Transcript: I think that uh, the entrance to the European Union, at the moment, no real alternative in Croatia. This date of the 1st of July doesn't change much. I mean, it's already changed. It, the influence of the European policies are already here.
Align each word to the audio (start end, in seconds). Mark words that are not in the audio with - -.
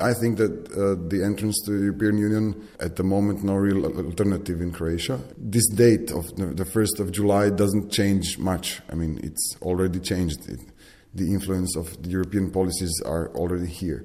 I 0.00 0.14
think 0.14 0.38
that 0.38 0.52
uh, 0.72 0.96
the 1.08 1.22
entrance 1.24 1.62
to 1.66 1.72
the 1.72 1.84
European 1.84 2.18
Union, 2.18 2.68
at 2.80 2.96
the 2.96 3.02
moment, 3.04 3.42
no 3.44 3.54
real 3.54 3.84
alternative 3.84 4.60
in 4.60 4.72
Croatia. 4.72 5.20
This 5.36 5.68
date 5.68 6.10
of 6.10 6.34
the 6.36 6.64
1st 6.64 7.00
of 7.00 7.12
July 7.12 7.50
doesn't 7.50 7.90
change 7.90 8.38
much. 8.38 8.80
I 8.90 8.94
mean, 8.94 9.20
it's 9.22 9.56
already 9.62 10.00
changed. 10.00 10.48
It, 10.48 10.60
the 11.14 11.32
influence 11.32 11.76
of 11.76 12.00
the 12.02 12.10
European 12.10 12.50
policies 12.50 13.02
are 13.04 13.34
already 13.34 13.66
here. 13.66 13.98